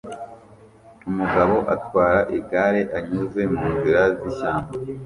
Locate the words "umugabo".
1.09-1.55